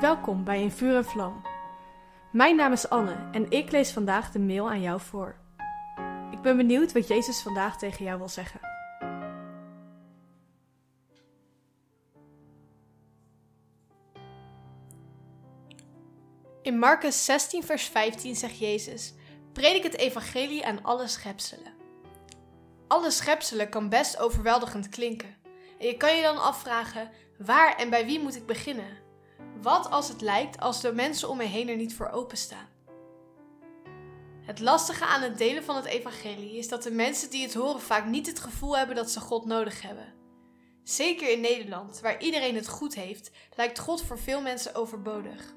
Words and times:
Welkom 0.00 0.44
bij 0.44 0.62
In 0.62 0.70
Vuur 0.70 0.96
en 0.96 1.04
Vlam. 1.04 1.42
Mijn 2.32 2.56
naam 2.56 2.72
is 2.72 2.88
Anne 2.88 3.28
en 3.32 3.50
ik 3.50 3.70
lees 3.70 3.92
vandaag 3.92 4.30
de 4.30 4.38
mail 4.38 4.70
aan 4.70 4.80
jou 4.80 5.00
voor. 5.00 5.36
Ik 6.30 6.40
ben 6.42 6.56
benieuwd 6.56 6.92
wat 6.92 7.08
Jezus 7.08 7.42
vandaag 7.42 7.78
tegen 7.78 8.04
jou 8.04 8.18
wil 8.18 8.28
zeggen. 8.28 8.60
In 16.62 16.78
Marcus 16.78 17.24
16, 17.24 17.62
vers 17.62 17.84
15 17.84 18.34
zegt 18.34 18.58
Jezus: 18.58 19.14
Predik 19.52 19.82
het 19.82 19.96
evangelie 19.96 20.66
aan 20.66 20.82
alle 20.82 21.08
schepselen. 21.08 21.72
Alle 22.88 23.10
schepselen 23.10 23.68
kan 23.68 23.88
best 23.88 24.18
overweldigend 24.18 24.88
klinken. 24.88 25.36
En 25.78 25.86
je 25.86 25.96
kan 25.96 26.16
je 26.16 26.22
dan 26.22 26.42
afvragen: 26.42 27.10
waar 27.38 27.76
en 27.76 27.90
bij 27.90 28.06
wie 28.06 28.20
moet 28.20 28.36
ik 28.36 28.46
beginnen? 28.46 29.03
Wat 29.64 29.90
als 29.90 30.08
het 30.08 30.20
lijkt 30.20 30.60
als 30.60 30.80
de 30.80 30.92
mensen 30.92 31.28
om 31.28 31.36
me 31.36 31.44
heen 31.44 31.68
er 31.68 31.76
niet 31.76 31.94
voor 31.94 32.10
openstaan? 32.10 32.68
Het 34.40 34.60
lastige 34.60 35.04
aan 35.04 35.22
het 35.22 35.38
delen 35.38 35.64
van 35.64 35.76
het 35.76 35.84
evangelie 35.84 36.56
is 36.56 36.68
dat 36.68 36.82
de 36.82 36.90
mensen 36.90 37.30
die 37.30 37.42
het 37.42 37.54
horen 37.54 37.80
vaak 37.80 38.06
niet 38.06 38.26
het 38.26 38.40
gevoel 38.40 38.76
hebben 38.76 38.96
dat 38.96 39.10
ze 39.10 39.20
God 39.20 39.44
nodig 39.44 39.82
hebben. 39.82 40.14
Zeker 40.82 41.30
in 41.30 41.40
Nederland, 41.40 42.00
waar 42.00 42.22
iedereen 42.22 42.54
het 42.54 42.68
goed 42.68 42.94
heeft, 42.94 43.30
lijkt 43.56 43.78
God 43.78 44.02
voor 44.02 44.18
veel 44.18 44.40
mensen 44.40 44.74
overbodig. 44.74 45.54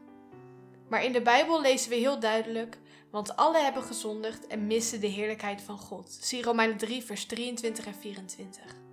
Maar 0.89 1.03
in 1.03 1.13
de 1.13 1.21
Bijbel 1.21 1.61
lezen 1.61 1.89
we 1.89 1.95
heel 1.95 2.19
duidelijk: 2.19 2.77
want 3.11 3.35
alle 3.35 3.59
hebben 3.59 3.83
gezondigd 3.83 4.47
en 4.47 4.67
missen 4.67 5.01
de 5.01 5.07
heerlijkheid 5.07 5.61
van 5.61 5.77
God. 5.77 6.17
Zie 6.21 6.43
Romeinen 6.43 6.77
3, 6.77 7.03
vers 7.03 7.25
23 7.25 7.85
en 7.85 7.95
24. 7.95 8.86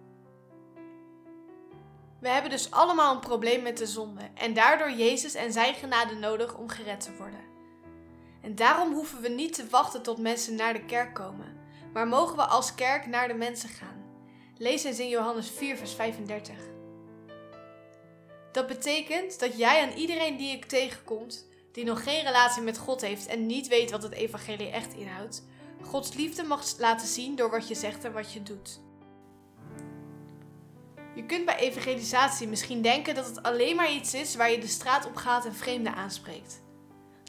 We 2.24 2.30
hebben 2.30 2.50
dus 2.50 2.70
allemaal 2.70 3.14
een 3.14 3.20
probleem 3.20 3.62
met 3.62 3.78
de 3.78 3.86
zonde 3.86 4.20
en 4.34 4.54
daardoor 4.54 4.90
Jezus 4.90 5.34
en 5.34 5.52
zijn 5.52 5.74
genade 5.74 6.14
nodig 6.14 6.56
om 6.56 6.68
gered 6.68 7.00
te 7.00 7.16
worden. 7.16 7.44
En 8.42 8.54
daarom 8.54 8.92
hoeven 8.92 9.20
we 9.20 9.28
niet 9.28 9.54
te 9.54 9.68
wachten 9.68 10.02
tot 10.02 10.18
mensen 10.18 10.54
naar 10.54 10.72
de 10.72 10.84
kerk 10.84 11.14
komen, 11.14 11.56
maar 11.92 12.08
mogen 12.08 12.36
we 12.36 12.42
als 12.42 12.74
kerk 12.74 13.06
naar 13.06 13.28
de 13.28 13.34
mensen 13.34 13.68
gaan. 13.68 14.04
Lees 14.58 14.84
eens 14.84 14.98
in 14.98 15.08
Johannes 15.08 15.50
4, 15.50 15.76
vers 15.76 15.92
35. 15.92 16.54
Dat 18.52 18.66
betekent 18.66 19.40
dat 19.40 19.58
jij 19.58 19.82
aan 19.82 19.96
iedereen 19.96 20.36
die 20.36 20.56
ik 20.56 20.64
tegenkomt, 20.64 21.46
die 21.72 21.84
nog 21.84 22.02
geen 22.02 22.24
relatie 22.24 22.62
met 22.62 22.78
God 22.78 23.00
heeft 23.00 23.26
en 23.26 23.46
niet 23.46 23.68
weet 23.68 23.90
wat 23.90 24.02
het 24.02 24.12
evangelie 24.12 24.70
echt 24.70 24.94
inhoudt, 24.94 25.42
Gods 25.82 26.14
liefde 26.14 26.42
mag 26.42 26.78
laten 26.78 27.06
zien 27.06 27.36
door 27.36 27.50
wat 27.50 27.68
je 27.68 27.74
zegt 27.74 28.04
en 28.04 28.12
wat 28.12 28.32
je 28.32 28.42
doet. 28.42 28.80
Je 31.14 31.24
kunt 31.26 31.44
bij 31.44 31.56
evangelisatie 31.56 32.48
misschien 32.48 32.82
denken 32.82 33.14
dat 33.14 33.26
het 33.26 33.42
alleen 33.42 33.76
maar 33.76 33.92
iets 33.92 34.14
is 34.14 34.34
waar 34.34 34.50
je 34.50 34.58
de 34.58 34.66
straat 34.66 35.06
op 35.06 35.16
gaat 35.16 35.44
en 35.46 35.54
vreemden 35.54 35.94
aanspreekt. 35.94 36.62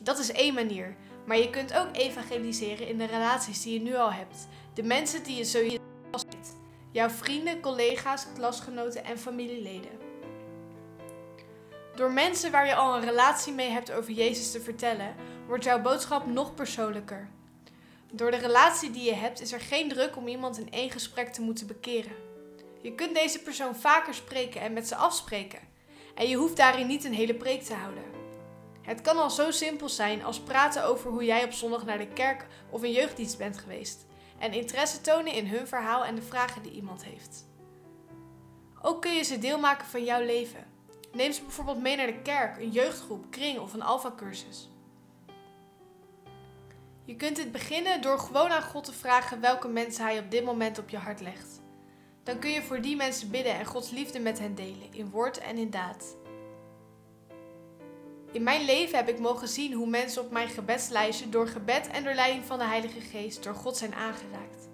Dat 0.03 0.19
is 0.19 0.31
één 0.31 0.53
manier, 0.53 0.95
maar 1.25 1.37
je 1.37 1.49
kunt 1.49 1.73
ook 1.73 1.95
evangeliseren 1.95 2.87
in 2.87 2.97
de 2.97 3.05
relaties 3.05 3.61
die 3.61 3.73
je 3.73 3.79
nu 3.79 3.95
al 3.95 4.11
hebt. 4.11 4.47
De 4.73 4.83
mensen 4.83 5.23
die 5.23 5.35
je 5.35 5.45
sowieso 5.45 5.79
ziet. 6.11 6.55
Jouw 6.91 7.09
vrienden, 7.09 7.61
collega's, 7.61 8.25
klasgenoten 8.35 9.03
en 9.03 9.19
familieleden. 9.19 9.91
Door 11.95 12.11
mensen 12.11 12.51
waar 12.51 12.67
je 12.67 12.75
al 12.75 12.95
een 12.95 13.05
relatie 13.05 13.53
mee 13.53 13.69
hebt 13.69 13.91
over 13.91 14.11
Jezus 14.11 14.51
te 14.51 14.61
vertellen, 14.61 15.15
wordt 15.47 15.63
jouw 15.63 15.81
boodschap 15.81 16.25
nog 16.25 16.53
persoonlijker. 16.53 17.29
Door 18.11 18.31
de 18.31 18.37
relatie 18.37 18.91
die 18.91 19.03
je 19.03 19.13
hebt 19.13 19.41
is 19.41 19.51
er 19.51 19.59
geen 19.59 19.89
druk 19.89 20.17
om 20.17 20.27
iemand 20.27 20.59
in 20.59 20.71
één 20.71 20.91
gesprek 20.91 21.33
te 21.33 21.41
moeten 21.41 21.67
bekeren. 21.67 22.11
Je 22.85 22.95
kunt 22.95 23.15
deze 23.15 23.39
persoon 23.39 23.75
vaker 23.75 24.13
spreken 24.13 24.61
en 24.61 24.73
met 24.73 24.87
ze 24.87 24.95
afspreken. 24.95 25.59
En 26.15 26.29
je 26.29 26.35
hoeft 26.35 26.57
daarin 26.57 26.87
niet 26.87 27.03
een 27.03 27.13
hele 27.13 27.33
preek 27.33 27.61
te 27.61 27.73
houden. 27.73 28.03
Het 28.81 29.01
kan 29.01 29.17
al 29.17 29.29
zo 29.29 29.51
simpel 29.51 29.89
zijn 29.89 30.23
als 30.23 30.39
praten 30.39 30.85
over 30.85 31.11
hoe 31.11 31.23
jij 31.23 31.43
op 31.43 31.51
zondag 31.51 31.85
naar 31.85 31.97
de 31.97 32.07
kerk 32.07 32.47
of 32.69 32.81
een 32.81 32.91
jeugddienst 32.91 33.37
bent 33.37 33.57
geweest. 33.57 34.05
En 34.39 34.53
interesse 34.53 35.01
tonen 35.01 35.33
in 35.33 35.47
hun 35.47 35.67
verhaal 35.67 36.05
en 36.05 36.15
de 36.15 36.21
vragen 36.21 36.61
die 36.61 36.71
iemand 36.71 37.03
heeft. 37.03 37.45
Ook 38.81 39.01
kun 39.01 39.15
je 39.15 39.23
ze 39.23 39.39
deel 39.39 39.59
maken 39.59 39.87
van 39.87 40.03
jouw 40.03 40.25
leven. 40.25 40.67
Neem 41.11 41.31
ze 41.31 41.41
bijvoorbeeld 41.41 41.81
mee 41.81 41.95
naar 41.95 42.07
de 42.07 42.21
kerk, 42.21 42.57
een 42.57 42.71
jeugdgroep, 42.71 43.31
kring 43.31 43.59
of 43.59 43.73
een 43.73 43.83
alfa-cursus. 43.83 44.69
Je 47.05 47.15
kunt 47.15 47.35
dit 47.35 47.51
beginnen 47.51 48.01
door 48.01 48.19
gewoon 48.19 48.49
aan 48.49 48.63
God 48.63 48.83
te 48.83 48.93
vragen 48.93 49.41
welke 49.41 49.67
mensen 49.67 50.03
Hij 50.03 50.19
op 50.19 50.31
dit 50.31 50.43
moment 50.43 50.79
op 50.79 50.89
je 50.89 50.97
hart 50.97 51.19
legt. 51.19 51.63
Dan 52.25 52.39
kun 52.39 52.49
je 52.49 52.63
voor 52.63 52.81
die 52.81 52.95
mensen 52.95 53.31
bidden 53.31 53.53
en 53.53 53.65
Gods 53.65 53.89
liefde 53.89 54.19
met 54.19 54.39
hen 54.39 54.55
delen, 54.55 54.93
in 54.93 55.09
woord 55.09 55.37
en 55.37 55.57
in 55.57 55.69
daad. 55.69 56.15
In 58.31 58.43
mijn 58.43 58.65
leven 58.65 58.97
heb 58.97 59.09
ik 59.09 59.19
mogen 59.19 59.47
zien 59.47 59.73
hoe 59.73 59.87
mensen 59.87 60.21
op 60.21 60.31
mijn 60.31 60.49
gebedslijstje 60.49 61.29
door 61.29 61.47
gebed 61.47 61.87
en 61.87 62.03
door 62.03 62.13
leiding 62.13 62.45
van 62.45 62.57
de 62.57 62.65
Heilige 62.65 63.01
Geest 63.01 63.43
door 63.43 63.55
God 63.55 63.77
zijn 63.77 63.95
aangeraakt. 63.95 64.67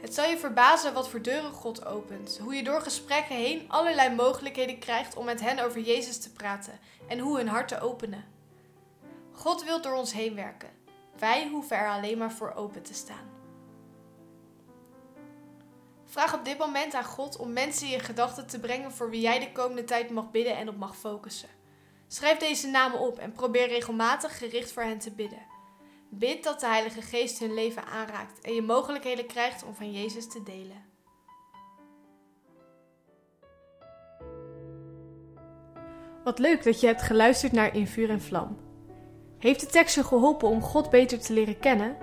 Het 0.00 0.14
zal 0.14 0.28
je 0.28 0.38
verbazen 0.38 0.92
wat 0.92 1.08
voor 1.08 1.22
deuren 1.22 1.52
God 1.52 1.86
opent, 1.86 2.38
hoe 2.42 2.54
je 2.54 2.62
door 2.62 2.80
gesprekken 2.80 3.36
heen 3.36 3.64
allerlei 3.68 4.14
mogelijkheden 4.14 4.78
krijgt 4.78 5.16
om 5.16 5.24
met 5.24 5.40
hen 5.40 5.64
over 5.64 5.80
Jezus 5.80 6.18
te 6.18 6.32
praten 6.32 6.78
en 7.08 7.18
hoe 7.18 7.36
hun 7.36 7.48
hart 7.48 7.68
te 7.68 7.80
openen. 7.80 8.24
God 9.32 9.64
wil 9.64 9.82
door 9.82 9.94
ons 9.94 10.12
heen 10.12 10.34
werken. 10.34 10.70
Wij 11.18 11.48
hoeven 11.48 11.76
er 11.76 11.88
alleen 11.88 12.18
maar 12.18 12.32
voor 12.32 12.54
open 12.54 12.82
te 12.82 12.94
staan. 12.94 13.37
Vraag 16.10 16.34
op 16.34 16.44
dit 16.44 16.58
moment 16.58 16.94
aan 16.94 17.04
God 17.04 17.36
om 17.36 17.52
mensen 17.52 17.86
in 17.86 17.92
je 17.92 17.98
gedachten 17.98 18.46
te 18.46 18.60
brengen 18.60 18.92
voor 18.92 19.10
wie 19.10 19.20
jij 19.20 19.38
de 19.38 19.52
komende 19.52 19.84
tijd 19.84 20.10
mag 20.10 20.30
bidden 20.30 20.56
en 20.56 20.68
op 20.68 20.76
mag 20.76 20.96
focussen. 20.96 21.48
Schrijf 22.06 22.38
deze 22.38 22.68
namen 22.68 22.98
op 22.98 23.18
en 23.18 23.32
probeer 23.32 23.68
regelmatig 23.68 24.38
gericht 24.38 24.72
voor 24.72 24.82
hen 24.82 24.98
te 24.98 25.10
bidden. 25.10 25.46
Bid 26.10 26.44
dat 26.44 26.60
de 26.60 26.66
Heilige 26.66 27.02
Geest 27.02 27.38
hun 27.38 27.54
leven 27.54 27.84
aanraakt 27.84 28.40
en 28.40 28.54
je 28.54 28.62
mogelijkheden 28.62 29.26
krijgt 29.26 29.64
om 29.64 29.74
van 29.74 29.92
Jezus 29.92 30.28
te 30.28 30.42
delen. 30.42 30.86
Wat 36.24 36.38
leuk 36.38 36.62
dat 36.62 36.80
je 36.80 36.86
hebt 36.86 37.02
geluisterd 37.02 37.52
naar 37.52 37.74
In 37.74 37.86
Vuur 37.86 38.10
en 38.10 38.22
Vlam. 38.22 38.58
Heeft 39.38 39.60
de 39.60 39.66
tekst 39.66 39.94
je 39.94 40.04
geholpen 40.04 40.48
om 40.48 40.62
God 40.62 40.90
beter 40.90 41.20
te 41.20 41.32
leren 41.32 41.58
kennen? 41.58 41.96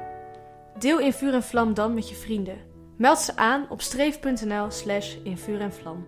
Deel 0.79 0.99
In 0.99 1.13
Vuur 1.13 1.33
en 1.33 1.43
Vlam 1.43 1.73
dan 1.73 1.93
met 1.93 2.09
je 2.09 2.15
vrienden. 2.15 2.74
Meld 2.97 3.19
ze 3.19 3.35
aan 3.35 3.65
op 3.69 3.81
streef.nl 3.81 4.71
slash 4.71 5.15
in 5.23 5.37
vuur 5.37 5.61
en 5.61 5.73
vlam. 5.73 6.05